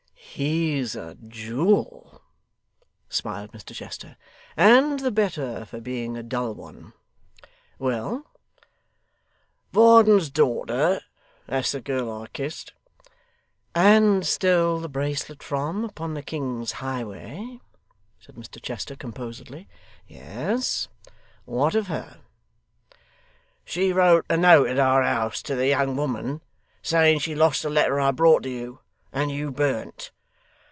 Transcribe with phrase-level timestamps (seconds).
[0.33, 2.21] 'He's a jewel,'
[3.09, 4.15] smiled Mr Chester,
[4.55, 6.93] 'and the better for being a dull one.
[7.77, 8.25] Well?'
[9.73, 11.01] 'Varden's daughter
[11.47, 12.71] that's the girl I kissed
[13.75, 17.59] ''and stole the bracelet from upon the king's highway,'
[18.17, 19.67] said Mr Chester, composedly.
[20.07, 20.87] 'Yes;
[21.43, 22.21] what of her?'
[23.65, 26.39] 'She wrote a note at our house to the young woman,
[26.81, 28.79] saying she lost the letter I brought to you,
[29.11, 30.11] and you burnt.